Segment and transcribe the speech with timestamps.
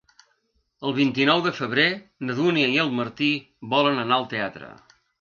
[0.89, 1.87] El vint-i-nou de febrer
[2.31, 3.31] na Dúnia i en Martí
[3.77, 4.77] volen anar al teatre.